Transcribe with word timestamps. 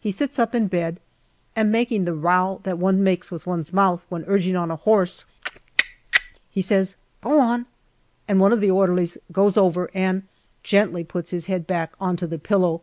He 0.00 0.12
sits 0.12 0.38
up 0.38 0.54
in 0.54 0.66
bed, 0.66 1.00
and 1.56 1.72
making 1.72 2.04
the 2.04 2.12
row 2.12 2.60
that 2.64 2.76
one 2.76 3.02
makes 3.02 3.30
with 3.30 3.46
one's 3.46 3.72
mouth 3.72 4.04
when 4.10 4.24
urging 4.26 4.54
on 4.54 4.70
a 4.70 4.76
horse, 4.76 5.24
he 6.50 6.60
says," 6.60 6.94
Go 7.22 7.40
on." 7.40 7.64
One 8.28 8.52
of 8.52 8.60
the 8.60 8.70
orderlies 8.70 9.16
goes 9.32 9.56
over 9.56 9.90
and 9.94 10.24
gently 10.62 11.04
puts 11.04 11.30
his 11.30 11.46
head 11.46 11.66
back 11.66 11.94
on 11.98 12.18
to 12.18 12.26
the 12.26 12.38
pillow. 12.38 12.82